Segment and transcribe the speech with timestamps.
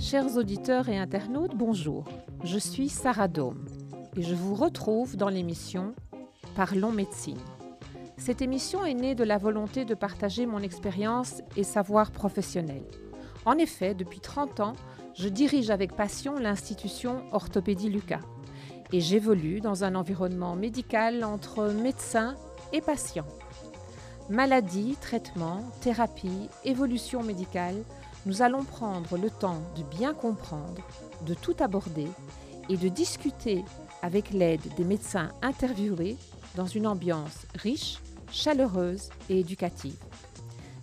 [0.00, 2.04] Chers auditeurs et internautes, bonjour.
[2.42, 3.66] Je suis Sarah Dome
[4.16, 5.94] et je vous retrouve dans l'émission
[6.56, 7.36] Parlons médecine.
[8.16, 12.82] Cette émission est née de la volonté de partager mon expérience et savoir professionnel.
[13.44, 14.76] En effet, depuis 30 ans,
[15.14, 18.22] je dirige avec passion l'institution Orthopédie Lucas
[18.92, 22.36] et j'évolue dans un environnement médical entre médecins
[22.72, 23.28] et patients.
[24.30, 27.76] Maladie, traitement, thérapie, évolution médicale,
[28.26, 30.82] nous allons prendre le temps de bien comprendre,
[31.26, 32.08] de tout aborder
[32.68, 33.64] et de discuter
[34.02, 36.16] avec l'aide des médecins interviewés
[36.54, 39.96] dans une ambiance riche, chaleureuse et éducative.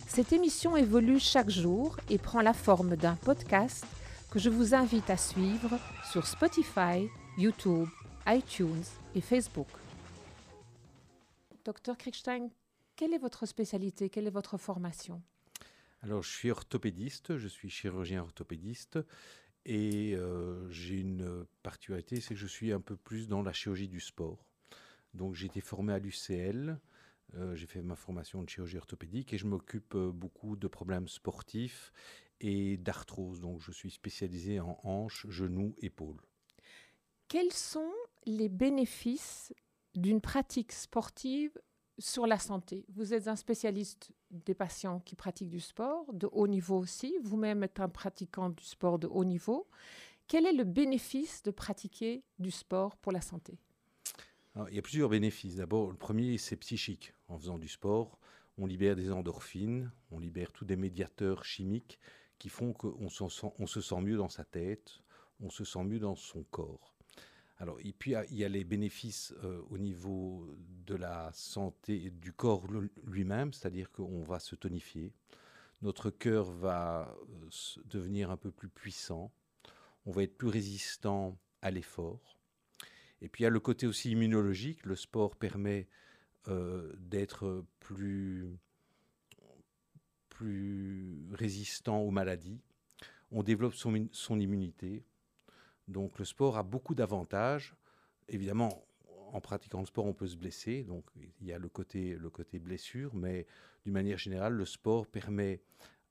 [0.08, 3.84] Cette émission évolue chaque jour et prend la forme d'un podcast
[4.30, 5.78] que je vous invite à suivre
[6.10, 7.88] sur Spotify, YouTube,
[8.26, 9.68] iTunes et Facebook.
[11.66, 12.48] Docteur Kriegstein,
[12.96, 14.08] quelle est votre spécialité?
[14.08, 15.20] Quelle est votre formation?
[16.00, 18.98] Alors, je suis orthopédiste, je suis chirurgien orthopédiste
[19.66, 23.88] et euh, j'ai une particularité, c'est que je suis un peu plus dans la chirurgie
[23.88, 24.42] du sport.
[25.12, 26.78] Donc, j'ai été formé à l'UCL,
[27.34, 31.08] euh, j'ai fait ma formation de chirurgie orthopédique et je m'occupe euh, beaucoup de problèmes
[31.08, 31.92] sportifs
[32.40, 33.40] et d'arthrose.
[33.40, 36.22] Donc, je suis spécialisé en hanches, genoux, épaules.
[37.28, 37.92] Quels sont
[38.24, 39.52] les bénéfices
[39.96, 41.50] d'une pratique sportive
[41.98, 42.84] sur la santé?
[42.88, 47.16] Vous êtes un spécialiste des patients qui pratiquent du sport, de haut niveau aussi.
[47.22, 49.66] Vous-même êtes un pratiquant du sport de haut niveau.
[50.28, 53.58] Quel est le bénéfice de pratiquer du sport pour la santé?
[54.68, 55.56] Il y a plusieurs bénéfices.
[55.56, 57.12] D'abord, le premier, c'est psychique.
[57.26, 58.20] En faisant du sport,
[58.56, 61.98] on libère des endorphines, on libère tous des médiateurs chimiques
[62.38, 65.00] qui font qu'on on se sent mieux dans sa tête,
[65.40, 66.95] on se sent mieux dans son corps.
[67.58, 70.46] Alors, et puis, il y a les bénéfices euh, au niveau
[70.84, 72.66] de la santé du corps
[73.04, 75.14] lui-même, c'est-à-dire qu'on va se tonifier,
[75.80, 77.48] notre cœur va euh,
[77.86, 79.32] devenir un peu plus puissant,
[80.04, 82.38] on va être plus résistant à l'effort.
[83.22, 84.84] Et puis, il y a le côté aussi immunologique.
[84.84, 85.88] Le sport permet
[86.48, 88.46] euh, d'être plus,
[90.28, 92.60] plus résistant aux maladies.
[93.30, 95.02] On développe son, son immunité.
[95.88, 97.74] Donc le sport a beaucoup d'avantages.
[98.28, 98.86] Évidemment,
[99.32, 101.04] en pratiquant le sport, on peut se blesser, donc
[101.40, 103.46] il y a le côté, le côté blessure, mais
[103.84, 105.60] d'une manière générale, le sport permet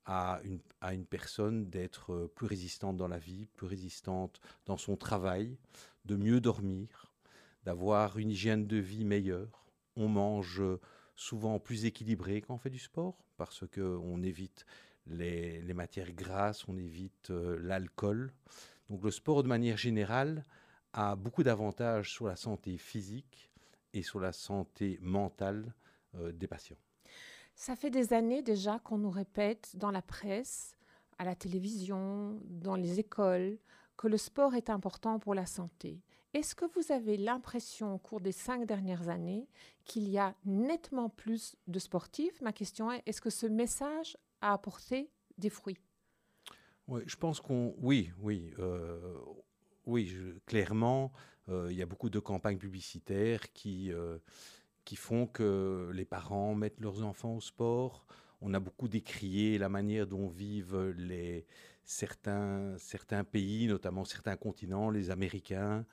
[0.05, 4.95] à une, à une personne d'être plus résistante dans la vie, plus résistante dans son
[4.95, 5.57] travail,
[6.05, 7.11] de mieux dormir,
[7.63, 9.65] d'avoir une hygiène de vie meilleure.
[9.95, 10.61] On mange
[11.15, 14.65] souvent plus équilibré quand on fait du sport, parce qu'on évite
[15.07, 18.33] les, les, matières grasses, on évite euh, l'alcool.
[18.89, 20.43] Donc le sport, de manière générale,
[20.93, 23.51] a beaucoup d'avantages sur la santé physique
[23.93, 25.73] et sur la santé mentale
[26.15, 26.77] euh, des patients.
[27.55, 30.75] Ça fait des années déjà qu'on nous répète dans la presse,
[31.17, 33.57] à la télévision, dans les écoles,
[33.97, 36.01] que le sport est important pour la santé.
[36.33, 39.47] Est-ce que vous avez l'impression au cours des cinq dernières années
[39.85, 42.41] qu'il y a nettement plus de sportifs?
[42.41, 45.79] Ma question est, est-ce que ce message a apporté des fruits?
[46.87, 47.73] Oui, je pense qu'on.
[47.79, 48.53] Oui, oui.
[48.59, 48.99] Euh,
[49.85, 50.15] oui,
[50.45, 51.11] clairement,
[51.49, 54.17] euh, il y a beaucoup de campagnes publicitaires qui, euh,
[54.83, 58.05] qui font que les parents mettent leurs enfants au sport.
[58.41, 61.45] On a beaucoup décrié la manière dont vivent les,
[61.83, 65.85] certains, certains pays, notamment certains continents, les Américains.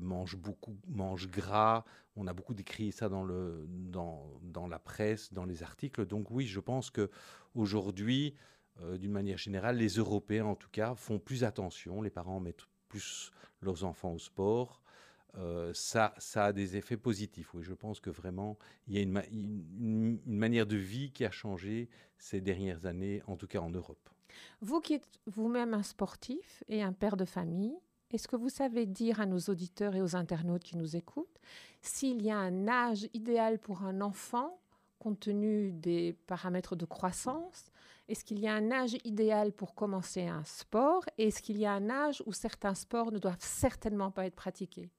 [0.00, 1.84] mangent beaucoup, mangent gras.
[2.16, 6.06] On a beaucoup décrié ça dans, le, dans, dans la presse, dans les articles.
[6.06, 7.10] Donc oui, je pense que
[7.54, 8.34] aujourd'hui,
[8.80, 12.66] euh, d'une manière générale, les Européens en tout cas font plus attention, les parents mettent
[12.88, 14.82] plus leurs enfants au sport.
[15.38, 17.54] Euh, ça, ça a des effets positifs.
[17.54, 21.30] Oui, je pense que vraiment, il y a une, une, manière de vie qui a
[21.30, 21.88] changé
[22.18, 24.10] ces dernières années, en tout cas en Europe.
[24.60, 27.76] Vous qui êtes vous-même un sportif et un père de famille,
[28.12, 31.40] est-ce que vous savez dire à nos auditeurs et aux internautes qui nous écoutent
[31.80, 34.61] s'il y a un âge idéal pour un enfant
[35.02, 37.72] compte tenu des paramètres de croissance
[38.08, 41.66] est-ce qu'il y a un âge idéal pour commencer un sport et est-ce qu'il y
[41.66, 44.90] a un âge où certains sports ne doivent certainement pas être pratiqués?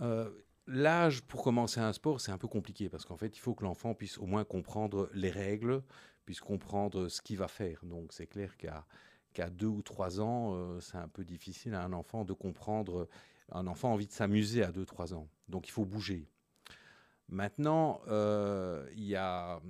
[0.00, 0.30] Euh,
[0.66, 3.64] L'âge pour commencer un sport, c'est un peu compliqué parce qu'en fait, il faut que
[3.64, 5.82] l'enfant puisse au moins comprendre les règles,
[6.24, 7.80] puisse comprendre ce qu'il va faire.
[7.82, 11.92] Donc, c'est clair qu'à deux ou trois ans, euh, c'est un peu difficile à un
[11.92, 13.08] enfant de comprendre.
[13.50, 15.28] Un enfant a envie de s'amuser à deux, trois ans.
[15.48, 16.28] Donc, il faut bouger.
[17.30, 19.60] Maintenant, euh, il y, a,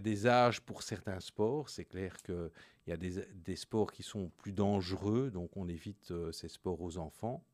[0.00, 1.68] des âges pour certains sports.
[1.68, 2.50] C'est clair qu'il
[2.86, 6.96] y a des, sports qui sont plus dangereux, donc on évite euh, ces sports aux
[6.96, 7.44] enfants.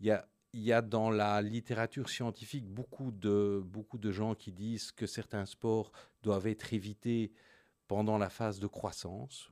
[0.00, 0.16] Il
[0.54, 3.64] y a dans la littérature scientifique beaucoup de,
[4.12, 5.90] gens qui disent que certains sports
[6.22, 7.32] doivent être évités
[7.88, 9.50] pendant la phase de croissance.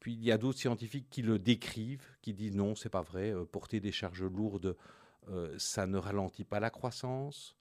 [0.00, 3.30] Puis il y a d'autres scientifiques qui le décrivent, qui disent non, c'est pas vrai,
[3.30, 4.76] euh, porter des charges lourdes,
[5.58, 7.54] ça ne ralentit pas la croissance.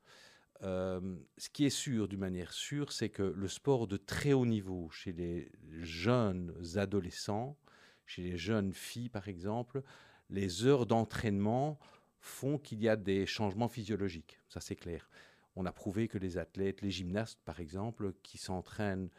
[0.64, 1.00] Euh,
[1.38, 4.90] ce qui est sûr, d'une manière sûre, c'est que le sport de très haut niveau
[4.90, 7.58] chez les jeunes adolescents,
[8.06, 9.84] chez les jeunes filles par exemple,
[10.30, 11.80] les heures d'entraînement
[12.20, 14.40] font qu'il y a des changements physiologiques.
[14.50, 15.10] Ça, c'est clair.
[15.56, 19.10] On a prouvé que les athlètes, les gymnastes, par exemple, qui s'entraînent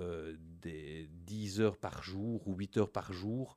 [0.00, 3.56] euh, des 10 heures par jour ou 8 heures par jour,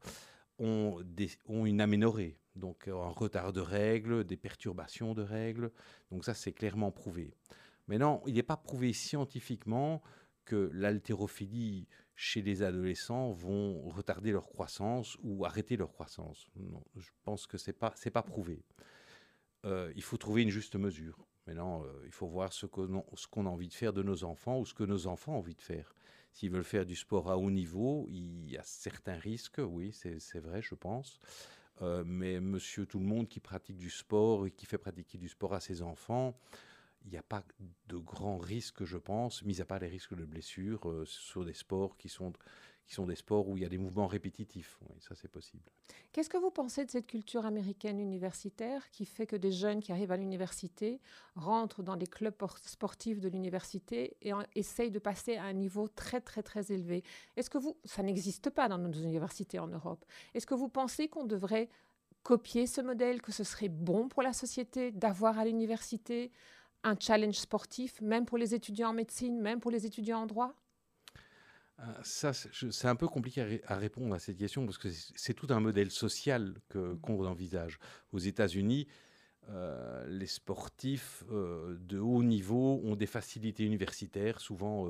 [0.60, 1.04] ont,
[1.48, 5.72] ont une aménorrhée, donc un retard de règles, des perturbations de règles.
[6.12, 7.34] Donc ça, c'est clairement prouvé.
[7.88, 10.02] Maintenant, il n'est pas prouvé scientifiquement
[10.46, 16.48] que l'haltérophilie chez les adolescents vont retarder leur croissance ou arrêter leur croissance.
[16.56, 18.64] Non, je pense que ce n'est pas, pas prouvé.
[19.66, 21.28] Euh, il faut trouver une juste mesure.
[21.46, 24.66] Maintenant, euh, il faut voir ce qu'on a envie de faire de nos enfants ou
[24.66, 25.94] ce que nos enfants ont envie de faire.
[26.34, 30.40] S'ils veulent faire du sport à haut niveau, il y a certains risques, oui, c'est
[30.40, 31.20] vrai, je pense.
[31.82, 35.30] Euh, mais monsieur tout le monde qui pratique du sport et qui fait pratiquer du
[35.30, 36.36] sport à ses enfants,
[37.06, 37.44] il n'y a pas
[37.88, 41.54] de grands risques, je pense, mis à part les risques de blessures euh, sur des
[41.54, 42.34] sports qui sont,
[42.88, 44.80] qui sont des sports où il y a des mouvements répétitifs.
[45.02, 45.64] Ça, c'est possible.
[46.14, 49.92] Qu'est-ce que vous pensez de cette culture américaine universitaire qui fait que des jeunes qui
[49.92, 51.02] arrivent à l'université
[51.36, 56.22] rentrent dans les clubs sportifs de l'université et essayent de passer à un niveau très,
[56.22, 57.04] très, très élevé?
[57.36, 61.10] Est-ce que vous, ça n'existe pas dans nos universités en Europe, est-ce que vous pensez
[61.10, 61.70] qu'on devrait
[62.24, 66.32] copier ce modèle, que ce serait bon pour la société d'avoir à l'université
[66.84, 70.54] un challenge sportif, même pour les étudiants en médecine, même pour les étudiants en droit?
[72.04, 75.60] Ça, c'est un peu compliqué à, répondre à cette question parce que c'est tout un
[75.60, 76.98] modèle social mm.
[77.02, 77.80] qu'on envisage.
[78.12, 78.88] Aux États-Unis,
[79.50, 84.42] euh, les sportifs euh, de haut niveau ont des facilités universitaires.
[84.42, 84.88] Souvent,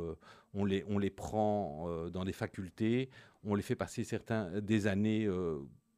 [0.53, 3.09] on, les, on les prend dans des facultés,
[3.43, 5.29] on les fait passer certains, des années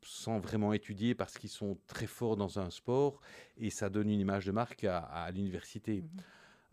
[0.02, 3.22] sans vraiment étudier parce qu'ils sont très forts dans un sport
[3.58, 6.02] et ça donne une image de marque à, l'université.
[6.02, 6.24] Mhm.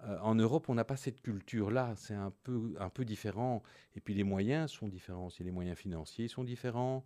[0.04, 3.62] Euh, en Europe, on n'a pas cette culture-là, c'est un peu, un peu différent.
[3.94, 7.04] Et puis les moyens sont différents aussi, les moyens financiers sont différents.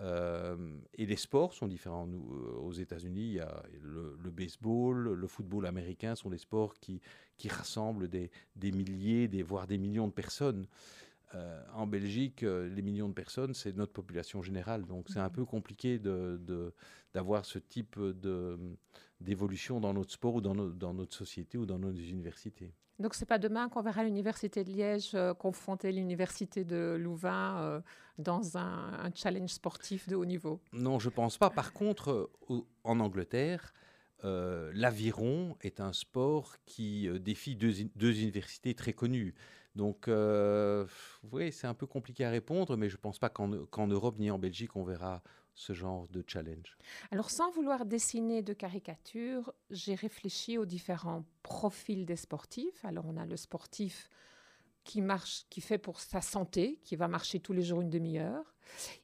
[0.00, 0.56] Euh,
[0.94, 2.08] et les sports sont différents.
[2.08, 7.00] Euh, aux États-Unis, il y a le, baseball, le football américain sont des sports qui,
[7.36, 10.66] qui rassemblent des, des milliers, des, voire des millions de personnes.
[11.34, 14.84] Euh, en Belgique, euh, les millions de personnes, c'est notre population générale.
[14.84, 17.98] Donc c'est un peu compliqué d'avoir de, ce type
[19.20, 22.72] d'évolution dans notre sport ou dans, dans, notre société ou dans nos universités.
[23.00, 27.82] Donc c'est pas demain qu'on verra l'université de Liège euh, confronter l'université de Louvain
[28.18, 30.60] dans un, challenge sportif de haut niveau?
[30.72, 31.50] Non, je pense pas.
[31.50, 32.30] Par contre,
[32.84, 33.72] en Angleterre,
[34.22, 39.34] l'aviron est un sport qui défie deux, deux, universités très connues.
[39.74, 40.86] Donc, euh,
[41.32, 44.30] oui, c'est un peu compliqué à répondre, mais je ne pense pas qu'en Europe ni
[44.30, 45.22] en Belgique, on verra
[45.54, 46.76] ce genre de challenge.
[47.10, 52.84] Alors, sans vouloir dessiner de caricature, j'ai réfléchi aux différents profils des sportifs.
[52.84, 54.10] Alors, on a le sportif
[54.84, 58.53] qui marche, qui fait pour sa santé, qui va marcher tous les jours une demi-heure.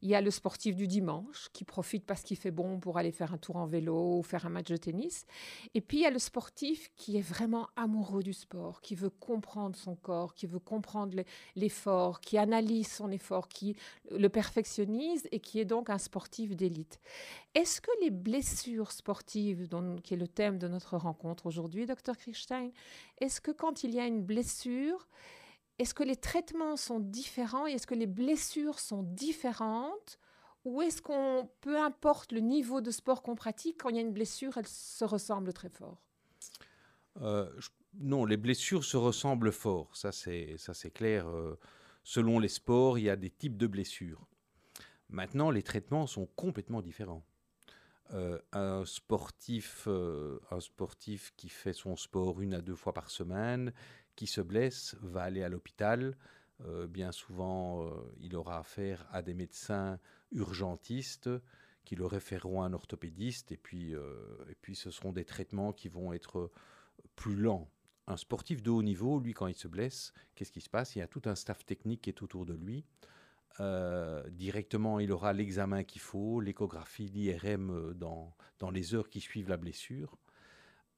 [0.02, 3.12] Il y a le sportif du dimanche qui profite parce qu'il fait bon pour aller
[3.12, 5.26] faire un tour en vélo ou faire un match de tennis.
[5.74, 9.10] Et puis il y a le sportif qui est vraiment amoureux du sport, qui veut
[9.10, 11.16] comprendre son corps, qui veut comprendre
[11.56, 13.76] l'effort, qui analyse son effort, qui
[14.10, 17.00] le perfectionnise et qui est donc un sportif d'élite.
[17.54, 19.68] Est-ce que les blessures sportives,
[20.02, 22.70] qui est le thème de notre rencontre aujourd'hui, docteur Krichstein,
[23.18, 25.08] est-ce que quand il y a une blessure,
[25.80, 30.18] est-ce que les traitements sont différents et est-ce que les blessures sont différentes
[30.66, 34.02] ou est-ce qu'on, peu importe le niveau de sport qu'on pratique, quand il y a
[34.02, 36.02] une blessure, elle se ressemble très fort?
[37.22, 37.50] Euh,
[37.94, 41.26] Non, les blessures se ressemblent fort, ça c'est, ça c'est clair.
[41.26, 41.58] Euh,
[42.04, 44.28] selon les sports, il y a des types de blessures.
[45.08, 47.24] Maintenant, les traitements sont complètement différents.
[48.12, 49.88] Euh, un, sportif,
[50.50, 53.72] un sportif qui fait son sport une à deux fois par semaine,
[54.20, 56.14] qui se blesse va aller à l'hôpital.
[56.66, 59.98] Euh, bien souvent, euh, il aura affaire à des médecins
[60.30, 61.30] urgentistes
[61.86, 63.50] qui le référeront à un orthopédiste.
[63.50, 66.50] Et puis, euh, et puis, ce seront des traitements qui vont être
[67.16, 67.70] plus lents.
[68.08, 70.96] Un sportif de haut niveau, lui, quand il se blesse, qu'est-ce qui se passe?
[70.96, 72.84] Il y a tout un staff technique qui est autour de lui.
[74.32, 79.56] directement, il aura l'examen qu'il faut, l'échographie, l'IRM dans, dans les heures qui suivent la
[79.56, 80.18] blessure.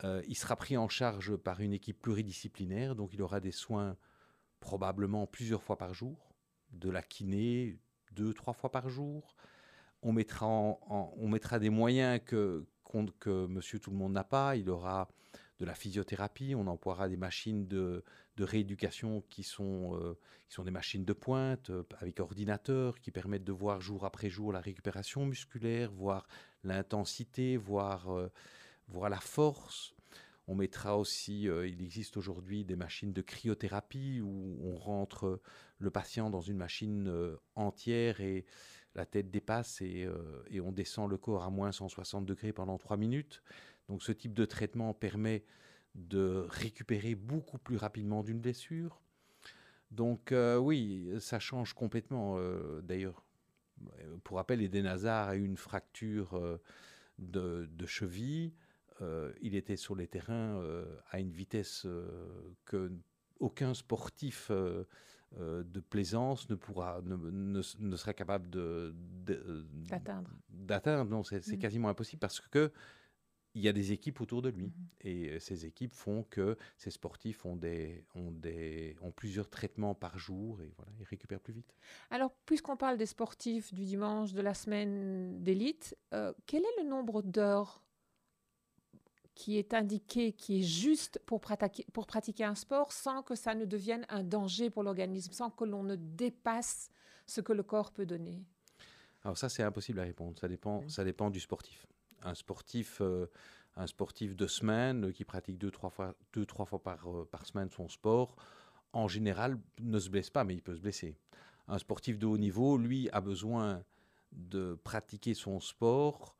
[0.05, 3.97] Euh, il sera pris en charge par une équipe pluridisciplinaire, donc il aura des soins
[4.61, 6.35] probablement plusieurs fois par jour,
[6.73, 7.79] de la kiné
[8.13, 9.37] deux, trois fois par jour.
[10.03, 14.57] On mettra, on mettra des moyens que, qu'on- que monsieur tout le monde n'a pas.
[14.57, 15.09] Il aura
[15.59, 18.03] de la physiothérapie, on emploiera des machines de,
[18.37, 20.19] de rééducation qui sont, euh,
[20.49, 24.29] qui sont des machines de pointe euh, avec ordinateur qui permettent de voir jour après
[24.29, 26.27] jour la récupération musculaire, voir
[26.65, 28.11] l'intensité, voir,
[28.93, 29.95] voir la force.
[30.49, 35.41] On mettra aussi, euh, il existe aujourd'hui des machines de cryothérapie où on rentre
[35.79, 38.45] le patient dans une machine euh, entière et
[38.95, 42.77] la tête dépasse et, euh, et on descend le corps à moins 160 degrés pendant
[42.77, 43.43] 3 minutes.
[43.89, 45.45] Donc ce type de traitement permet
[45.95, 49.01] de récupérer beaucoup plus rapidement d'une blessure.
[49.91, 52.39] Donc oui, ça change complètement.
[52.81, 53.23] D'ailleurs,
[54.25, 56.59] pour rappel, Eden Hazard a eu une fracture
[57.19, 58.55] de cheville.
[59.03, 62.91] Euh, il était sur les terrains euh, à une vitesse euh, que
[63.41, 64.85] aucun sportif euh,
[65.39, 68.95] de plaisance ne pourra, ne, ne- ne sera capable de-
[69.89, 70.31] D'atteindre.
[70.49, 71.11] d'atteindre.
[71.11, 71.59] Non, c'est Mhm.
[71.59, 72.71] quasiment impossible parce que
[73.55, 74.67] il y a des équipes autour de lui.
[74.69, 74.73] Mhm.
[75.03, 80.19] Et ces équipes font que ces sportifs ont, des, ont, des, ont plusieurs traitements par
[80.19, 81.75] jour et voilà, ils récupèrent plus vite.
[82.11, 85.97] Alors, puisqu'on parle des sportifs du dimanche, de la semaine d'élite,
[86.47, 87.82] quel est le nombre d'heures
[89.35, 93.55] qui est indiqué, qui est juste pour pratiquer, pour pratiquer un sport sans que ça
[93.55, 96.91] ne devienne un danger pour l'organisme, sans que l'on ne dépasse
[97.27, 98.43] ce que le corps peut donner
[99.25, 100.39] Alors ça, c'est impossible à répondre.
[100.39, 101.87] Ça dépend, ça dépend du sportif.
[102.23, 103.27] Un sportif, euh,
[103.77, 107.29] un sportif de semaine euh, qui pratique deux, trois fois, deux, trois fois par, euh,
[107.31, 108.37] par semaine son sport,
[108.93, 111.17] en général, ne se blesse pas, mais il peut se blesser.
[111.69, 113.83] Un sportif de haut niveau, lui, a besoin
[114.33, 116.37] de pratiquer son sport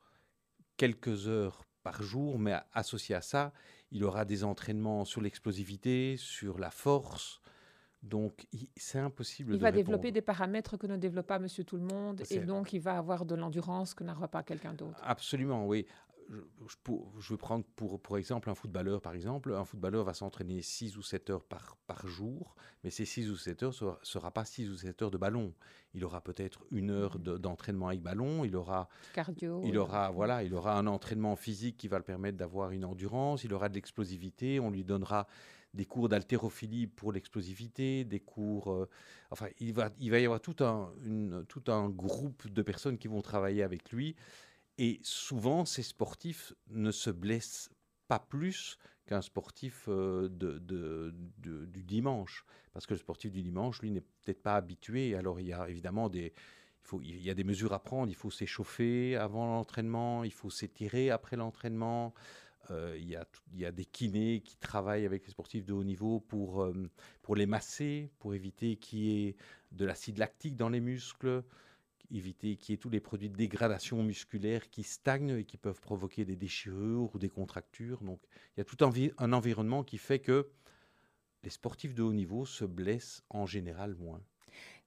[0.77, 3.51] quelques heures par jour, mais associé à ça,
[3.91, 7.41] il aura des entraînements sur l'explosivité, sur la force.
[8.01, 9.85] Donc, c'est impossible Il de va répondre.
[9.85, 12.97] développer des paramètres que ne développe pas Monsieur Tout le Monde, et donc il va
[12.97, 14.99] avoir de l'endurance que n'aura pas quelqu'un d'autre.
[15.03, 15.85] Absolument, oui.
[16.29, 16.37] Je,
[16.67, 19.53] je pour- je veux prendre pour, pour exemple un footballeur, par exemple.
[19.53, 23.35] Un footballeur va s'entraîner 6 ou 7 heures par, par jour, mais ces 6 ou
[23.35, 25.53] 7 heures ne sera, sera pas 6 ou 7 heures de ballon.
[25.93, 29.61] Il aura peut-être une heure de- d'entraînement avec ballon, il aura, Cardio.
[29.63, 32.85] il, euh, aura, voilà, il aura un entraînement physique qui va le permettre d'avoir une
[32.85, 35.27] endurance, il aura de l'explosivité, on lui donnera
[35.73, 38.71] des cours d'haltérophilie pour l'explosivité, des cours...
[38.71, 38.87] euh,
[39.31, 42.97] enfin, il va, il va y avoir tout un, une- tout un groupe de personnes
[42.97, 44.15] qui vont travailler avec lui.
[44.77, 47.69] Et souvent, ces sportifs ne se blessent
[48.07, 52.45] pas plus qu'un sportif euh, du dimanche.
[52.73, 55.15] Parce que le sportif du dimanche, lui, n'est peut-être pas habitué.
[55.15, 56.33] Alors, il y a évidemment des,
[57.01, 58.09] il, y a des mesures à prendre.
[58.09, 62.13] Il faut s'échauffer avant l'entraînement, il faut s'étirer après l'entraînement.
[62.71, 65.73] Euh, il, y a, il y a des kinés qui travaillent avec les sportifs de
[65.73, 66.73] haut niveau pour, euh,
[67.21, 69.35] pour les masser, pour éviter qu'il y ait
[69.71, 71.43] de l'acide lactique dans les muscles
[72.13, 75.81] éviter qu'il y ait tous les produits de dégradation musculaire qui stagnent et qui peuvent
[75.81, 78.01] provoquer des déchirures ou des contractures.
[78.03, 78.19] Donc,
[78.55, 80.49] il y a tout un, vi- un environnement qui fait que
[81.43, 84.21] les sportifs de haut niveau se blessent en général moins.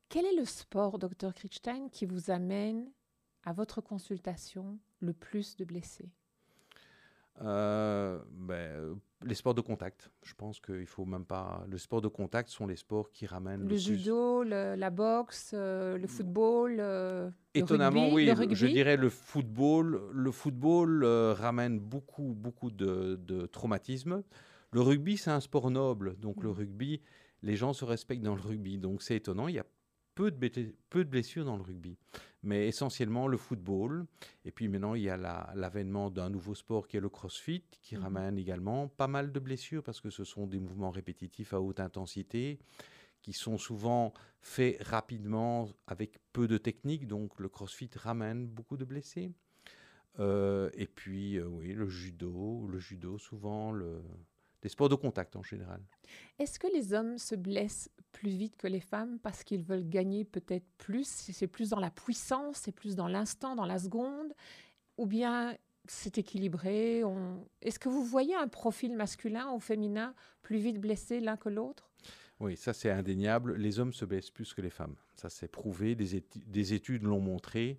[0.08, 2.90] Quel est le sport, docteur Krichstein, qui vous amène
[3.42, 6.10] à votre consultation le plus de blessés?
[7.42, 11.64] Euh, ben, les sports de contact, je pense qu'il faut même pas.
[11.70, 15.98] Les sports de contact sont les sports qui ramènent Le judo, le- la boxe, euh,
[15.98, 18.24] le football, euh, le Étonnamment, rugby, oui.
[18.26, 18.54] le le- rugby.
[18.54, 20.00] Je dirais le football.
[20.12, 24.22] Le football ramène beaucoup, beaucoup de, de traumatismes.
[24.72, 26.16] Le rugby, c'est un sport noble.
[26.18, 26.54] Donc, le Mhm.
[26.56, 27.00] rugby,
[27.42, 28.78] les gens se respectent dans le rugby.
[28.78, 29.48] Donc, c'est étonnant.
[29.48, 29.66] Il y a
[30.14, 31.96] peu de, blé- peu de blessures dans le rugby.
[32.46, 34.06] Mais essentiellement, le football.
[34.44, 37.64] Et puis maintenant, il y a la- l'avènement d'un nouveau sport qui est le crossfit,
[37.82, 38.02] qui Mhm.
[38.02, 41.80] ramène également pas mal de blessures parce que ce sont des mouvements répétitifs à haute
[41.80, 42.60] intensité
[43.20, 47.08] qui sont souvent faits rapidement avec peu de technique.
[47.08, 49.32] Donc le crossfit ramène beaucoup de blessés.
[50.20, 54.00] Euh, et puis, euh, oui, le judo, le judo souvent, le...
[54.66, 55.80] des sports de contact en général.
[56.40, 60.24] Est-ce que les hommes se blessent plus vite que les femmes parce qu'ils veulent gagner
[60.24, 61.06] peut-être plus?
[61.06, 64.34] C'est plus dans la puissance, c'est plus dans l'instant, dans la seconde?
[64.98, 65.56] Ou bien
[65.86, 67.04] c'est équilibré?
[67.04, 67.46] On...
[67.62, 71.88] Est-ce que vous voyez un profil masculin ou féminin plus vite blessé l'un que l'autre?
[72.40, 73.54] Oui, ça c'est indéniable.
[73.54, 74.96] Les hommes se blessent plus que les femmes.
[75.14, 77.78] Ça c'est prouvé, des études l'ont montré.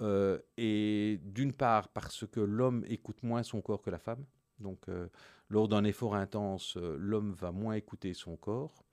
[0.00, 4.24] Euh, et d'une part parce que l'homme écoute moins son corps que la femme.
[4.60, 5.08] Donc euh,
[5.48, 8.84] lors d'un effort intense, euh, l'homme va moins écouter son corps.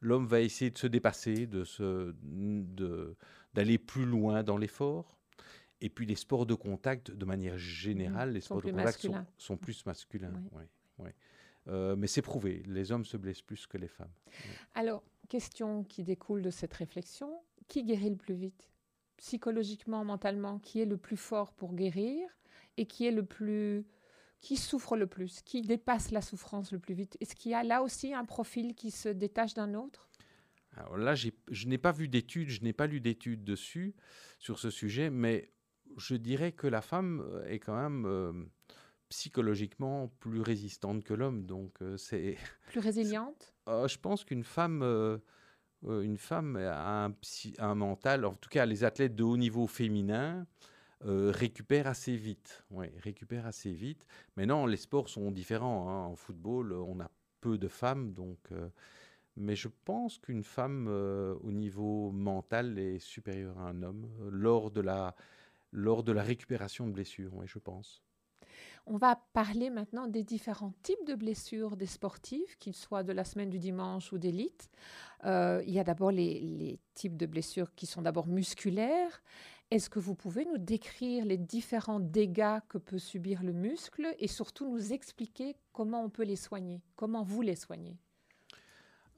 [0.00, 3.16] L'homme va essayer de se dépasser, de se, de,
[3.54, 5.16] d'aller plus loin dans l'effort.
[5.80, 9.08] Et puis les sports de contact, de manière générale, les sont sports de contact
[9.38, 10.32] sont, plus masculins.
[10.52, 10.64] Oui.
[11.68, 14.12] Euh, mais c'est prouvé, les hommes se blessent plus que les femmes.
[14.74, 18.70] Alors, question qui découle de cette réflexion, qui guérit le plus vite?
[19.16, 22.28] Psychologiquement, mentalement, qui est le plus fort pour guérir?
[22.76, 23.84] Et qui est le plus
[24.40, 27.62] qui souffre le plus, qui dépasse la souffrance le plus vite Est-ce qu'il y a
[27.62, 30.08] là aussi un profil qui se détache d'un autre?
[30.76, 33.94] Alors là, je n'ai pas vu d'études, je n'ai pas lu d'études dessus,
[34.38, 35.50] sur ce sujet, mais
[35.96, 38.32] je dirais que la femme euh, est quand même euh,
[39.08, 41.46] psychologiquement plus résistante que l'homme.
[41.46, 42.36] Donc, euh, c'est.
[42.68, 43.54] Plus résiliente?
[43.66, 44.82] Je pense qu'une femme.
[45.82, 47.14] une femme a un,
[47.58, 50.46] un, mental, en tout cas les athlètes de haut niveau féminin,
[51.02, 52.64] récupèrent assez vite.
[52.70, 54.06] Ouais, récupèrent assez vite.
[54.36, 55.88] Mais non, les sports sont différents.
[55.88, 56.06] Hein.
[56.06, 57.10] En football, on a
[57.40, 58.38] peu de femmes, donc.
[59.36, 64.80] mais je pense qu'une femme au niveau mental est supérieure à un homme lors de
[64.80, 65.14] la
[65.72, 68.02] lors de la récupération de blessures, oui, je pense.
[68.88, 73.24] On va parler maintenant des différents types de blessures des sportifs, qu'ils soient de la
[73.24, 74.70] semaine du dimanche ou d'élite.
[75.24, 79.22] Euh, il y a d'abord les, types de blessures qui sont d'abord musculaires.
[79.72, 84.28] Est-ce que vous pouvez nous décrire les différents dégâts que peut subir le muscle et
[84.28, 87.98] surtout nous expliquer comment on peut les soigner, comment vous les soignez?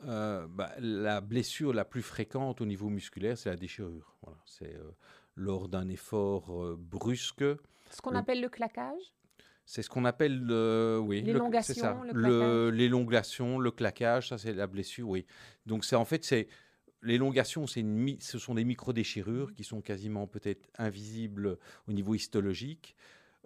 [0.07, 4.17] Euh, bah, la blessure la plus fréquente au niveau musculaire, c'est la déchirure.
[4.23, 4.91] Voilà, c'est euh,
[5.35, 7.45] lors d'un effort euh, brusque.
[7.91, 9.13] Ce qu'on appelle le claquage?
[9.67, 15.11] C'est ce qu'on appelle le, oui, l'élongation, le, l'élongation, le claquage, ça c'est la blessure,
[15.11, 15.27] oui.
[15.67, 16.49] Donc c'est en fait c'est
[17.03, 22.97] l'élongation, ce sont des micro déchirures qui sont quasiment peut-être invisibles au niveau histologique.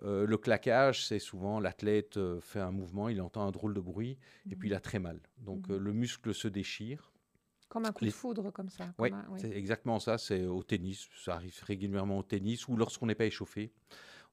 [0.02, 3.80] Euh, le claquage, c'est souvent l'athlète euh, fait un mouvement, il entend un drôle de
[3.80, 4.18] bruit
[4.50, 5.20] et puis il a très mal.
[5.38, 5.76] Donc mmh.
[5.76, 7.12] le muscle se déchire.
[7.68, 8.92] Comme un coup de foudre, comme ça.
[8.98, 10.18] oui, c'est exactement ça.
[10.18, 11.08] C'est au tennis.
[11.16, 13.72] Ça arrive régulièrement au tennis ou lorsqu'on n'est pas échauffé.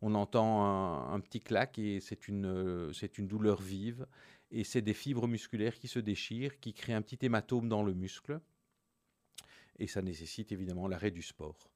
[0.01, 4.07] On entend un, petit clac et c'est une, c'est une douleur vive.
[4.51, 7.93] Et c'est des fibres musculaires qui se déchirent, qui créent un petit hématome dans le
[7.93, 8.41] muscle.
[9.79, 11.69] Et ça nécessite évidemment l'arrêt du sport.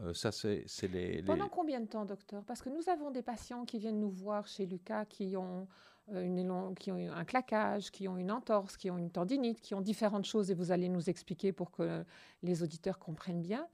[0.00, 2.44] Euh, ça, c'est, les, Pendant combien de temps, docteur?
[2.44, 5.66] Parce que nous avons des patients qui viennent nous voir chez Lucas qui ont
[6.12, 9.74] euh, une, qui ont un claquage, qui ont une entorse, qui ont une tendinite, qui
[9.74, 12.04] ont différentes choses et vous allez nous expliquer pour que
[12.42, 13.66] les auditeurs comprennent bien.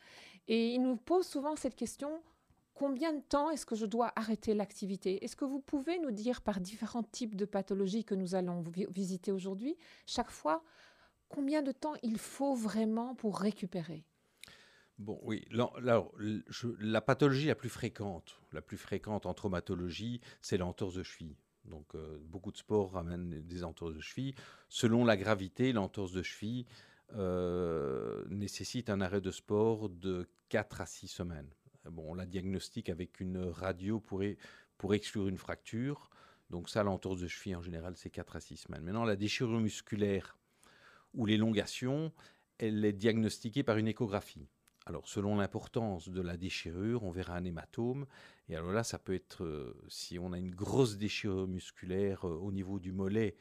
[0.48, 2.22] Et ils nous posent souvent cette question,
[2.74, 5.24] combien de temps est-ce que je dois arrêter l'activité?
[5.24, 9.32] Est-ce que vous pouvez nous dire par différents types de pathologies que nous allons visiter
[9.32, 10.62] aujourd'hui, chaque fois,
[11.28, 14.04] combien de temps il faut vraiment pour récupérer?
[14.98, 15.44] Bon, oui.
[15.50, 21.36] La pathologie la plus fréquente, la plus fréquente en traumatologie, c'est l'entorse de cheville.
[21.64, 24.34] Donc, euh, beaucoup de sports ramènent des entorses de cheville.
[24.68, 26.64] Selon la gravité, l'entorse de cheville
[27.14, 31.50] euh, nécessite un arrêt de sport de 4 à 6 semaines.
[31.90, 34.22] Bon, on la diagnostique avec une radio pour,
[34.78, 36.10] pour exclure une fracture.
[36.50, 38.82] Donc ça, l'entorse de cheville, en général, c'est 4 à 6 semaines.
[38.82, 40.36] Maintenant, la déchirure musculaire
[41.16, 42.12] ou l'élongation,
[42.58, 44.48] elle est diagnostiquée par une échographie.
[44.86, 48.06] Alors, selon l'importance de la déchirure, on verra un hématome.
[48.48, 52.36] Et alors là, ça peut être, euh, si on a une grosse déchirure musculaire euh,
[52.36, 53.36] au niveau du mollet,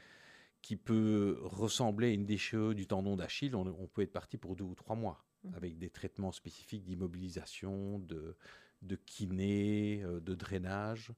[0.64, 4.64] qui peut ressembler à une déchirure du tendon d'Achille, on, peut être parti pour deux
[4.64, 5.54] ou trois mois, mmh.
[5.54, 8.36] avec des traitements spécifiques d'immobilisation, de,
[8.82, 11.12] de kiné, euh, de drainage.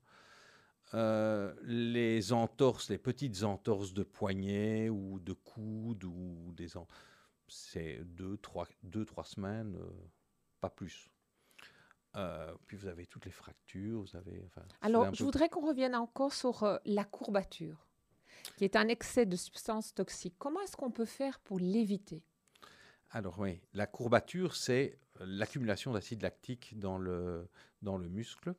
[0.94, 6.68] Les entorses, les petites entorses de poignet ou de coude ou des
[7.48, 9.78] c'est deux trois, deux, trois semaines
[10.60, 11.10] pas plus.
[12.16, 14.50] Euh, puis vous avez toutes les fractures, vous avez.
[14.82, 17.86] Alors, je voudrais qu'on revienne encore sur euh, la courbature,
[18.56, 20.36] qui est un excès de substances toxiques.
[20.40, 22.24] Comment est-ce qu'on peut faire pour l'éviter?
[23.12, 27.48] Alors oui, la courbature, c'est euh, l'accumulation d'acide lactique dans le,
[27.82, 28.56] dans le muscle.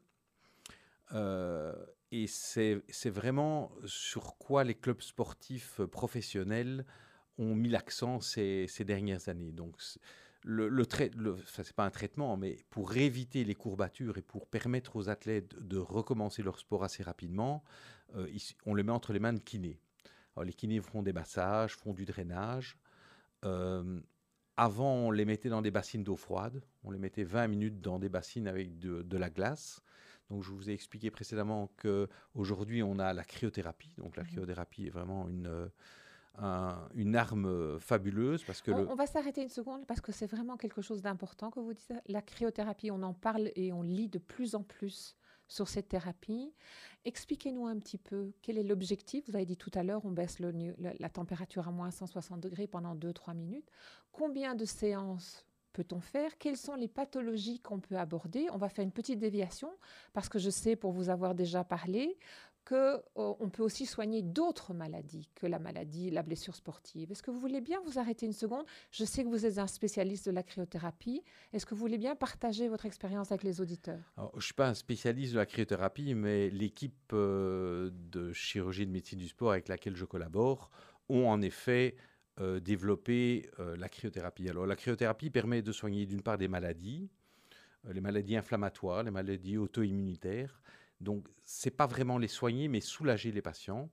[2.10, 6.86] Et c'est vraiment sur quoi les clubs sportifs professionnels
[7.38, 9.52] ont mis l'accent ces, dernières années.
[9.52, 9.76] Donc,
[10.42, 10.84] le, le,
[11.46, 15.76] c'est pas un traitement, mais pour éviter les courbatures et pour permettre aux athlètes de
[15.76, 17.62] recommencer leur sport assez rapidement,
[18.16, 18.26] euh,
[18.64, 19.78] on le met entre les mains de kinés.
[20.42, 22.78] les kinés font des massages, font du drainage.
[23.44, 24.00] Euh,
[24.56, 26.64] avant, on les mettait dans des bassines d'eau froide.
[26.84, 29.82] On les mettait 20 minutes dans des bassines avec de la glace.
[30.30, 33.94] Donc, je vous ai expliqué précédemment qu'aujourd'hui, on a la cryothérapie.
[33.98, 35.70] Donc, la mmh cryothérapie est vraiment une
[36.94, 40.82] une arme fabuleuse parce que on, va s'arrêter une seconde parce que c'est vraiment quelque
[40.82, 41.92] chose d'important que vous dites.
[42.06, 45.16] La cryothérapie, on en parle et on lit de plus en plus
[45.48, 46.52] sur cette thérapie.
[47.04, 49.28] Expliquez-nous un petit peu quel est l'objectif.
[49.28, 52.66] Vous avez dit tout à l'heure, on baisse le, la température à moins 160 degrés
[52.66, 53.68] pendant 2-3 minutes.
[54.12, 56.38] Combien de séances peut-on faire?
[56.38, 58.46] Quelles sont les pathologies qu'on peut aborder?
[58.52, 59.70] On va faire une petite déviation
[60.12, 62.18] parce que je sais, pour vous avoir déjà parlé,
[62.68, 67.10] qu'on euh, peut aussi soigner d'autres maladies que la maladie, la blessure sportive.
[67.10, 68.66] Est-ce que vous voulez bien vous arrêter une seconde?
[68.90, 71.22] Je sais que vous êtes un spécialiste de la cryothérapie.
[71.54, 74.12] Est-ce que vous voulez bien partager votre expérience avec les auditeurs?
[74.18, 78.92] Je ne suis pas un spécialiste de la cryothérapie, mais l'équipe euh, de chirurgie de
[78.92, 80.70] médecine du sport avec laquelle je collabore
[81.08, 81.96] ont en effet
[82.40, 84.48] euh, développé la cryothérapie.
[84.48, 87.08] Alors la cryothérapie permet de soigner d'une part des maladies,
[87.90, 90.60] les maladies inflammatoires, les maladies auto-immunitaires,
[91.00, 93.88] donc, c'est pas vraiment les soigner, mais soulager les patients,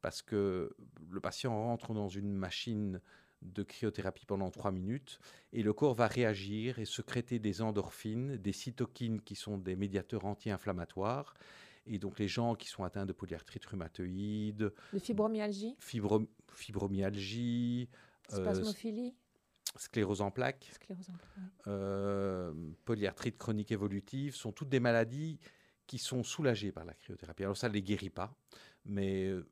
[0.00, 0.74] parce que
[1.08, 3.00] le patient rentre dans une machine
[3.42, 5.20] de cryothérapie pendant trois minutes
[5.52, 10.24] et le corps va réagir et sécréter des endorphines, des cytokines qui sont des médiateurs
[10.24, 11.34] anti-inflammatoires.
[11.88, 15.76] Et donc les gens qui sont atteints de polyarthrite rhumatoïde, de fibromyalgie,
[16.54, 17.88] fibromyalgie,
[18.32, 19.14] euh, spasmophilie,
[19.76, 20.70] sclérose en plaques,
[21.66, 22.52] euh,
[22.84, 25.38] polyarthrite chronique évolutive, sont toutes des maladies
[25.86, 27.44] qui sont soulagés par la cryothérapie.
[27.44, 28.36] Alors ça ne les guérit pas,
[28.84, 29.46] mais euh,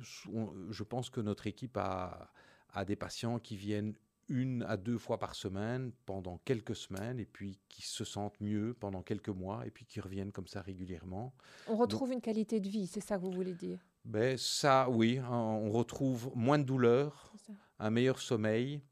[0.00, 2.32] je pense que notre équipe a,
[2.70, 3.94] a des patients qui viennent
[4.32, 8.74] une à deux fois par semaine pendant quelques semaines et puis qui se sentent mieux
[8.80, 11.34] pendant quelques mois et puis qui reviennent comme ça régulièrement.
[11.68, 13.78] On retrouve une qualité de vie, c'est ça que vous voulez dire?
[14.06, 17.32] Ben Ça, oui, hein, on retrouve moins de douleur,
[17.78, 18.82] un meilleur sommeil,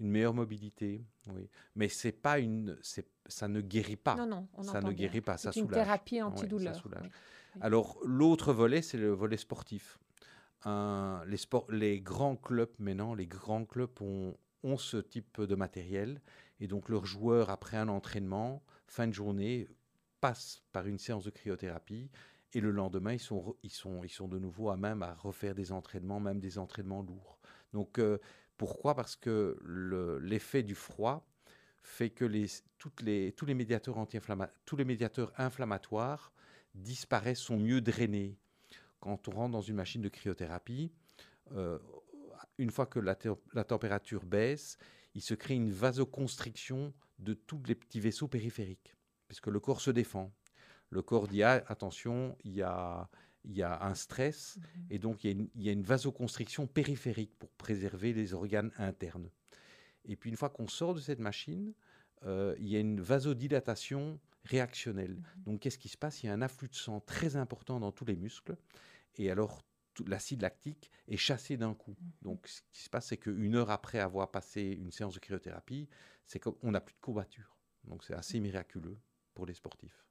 [0.00, 1.48] une meilleure mobilité, oui.
[1.74, 2.78] Mais c'est pas une,
[3.26, 4.14] ça ne guérit pas.
[4.16, 5.68] Non, non, on ça ne guérit pas, ça soulage.
[5.68, 6.82] une thérapie antidouleur.
[7.60, 9.98] Alors l'autre volet, c'est le volet sportif.
[10.64, 11.38] les,
[11.70, 14.34] les grands clubs maintenant, les grands clubs ont,
[14.66, 16.20] ont ce type de matériel
[16.60, 19.68] et donc leurs joueurs après un entraînement, fin de journée,
[20.20, 22.10] passent par une séance de cryothérapie
[22.52, 25.54] et le lendemain ils sont, ils sont, ils sont de nouveau à même à refaire
[25.54, 27.38] des entraînements, même des entraînements lourds.
[27.72, 28.18] Donc euh,
[28.56, 28.94] pourquoi?
[28.94, 29.58] Parce que
[30.22, 31.28] l'effet du froid
[31.82, 32.46] fait que les,
[32.78, 34.18] toutes les, tous, les médiateurs anti
[34.64, 36.32] tous les médiateurs inflammatoires
[36.74, 38.38] disparaissent, sont mieux drainés.
[39.00, 40.90] Quand on rentre dans une machine de cryothérapie,
[41.52, 41.78] euh,
[42.58, 43.16] une fois que la,
[43.54, 44.78] la, température baisse,
[45.14, 48.96] il se crée une vasoconstriction de tous les petits vaisseaux périphériques,
[49.28, 50.32] puisque le corps se défend.
[50.90, 53.08] Le corps dit ah, attention, il y a,
[53.46, 54.86] il y a un stress mhm.
[54.90, 59.30] et donc il y, a une, vasoconstriction périphérique pour préserver les organes internes.
[60.04, 61.72] Et puis une fois qu'on sort de cette machine,
[62.24, 65.16] euh, il y a une vasodilatation réactionnelle.
[65.16, 65.42] Mhm.
[65.44, 66.22] Donc qu'est-ce qui se passe?
[66.22, 68.56] Il y a un afflux de sang très important dans tous les muscles
[69.16, 69.64] et alors
[70.06, 71.96] l'acide lactique est chassé d'un coup.
[72.00, 72.10] Mhm.
[72.22, 75.88] Donc ce qui se passe, c'est qu'une heure après avoir passé une séance de cryothérapie,
[76.24, 77.56] c'est qu'on n'a plus de courbature.
[77.84, 78.98] Donc c'est assez miraculeux
[79.34, 80.06] pour les sportifs.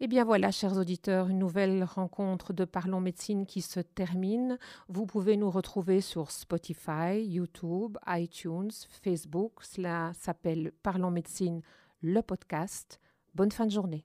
[0.00, 4.58] Eh bien voilà, chers auditeurs, une nouvelle rencontre de Parlons Médecine qui se termine.
[4.88, 9.62] Vous pouvez nous retrouver sur Spotify, YouTube, iTunes, Facebook.
[9.62, 11.62] Cela s'appelle Parlons Médecine,
[12.00, 12.98] le podcast.
[13.34, 14.04] Bonne fin de journée.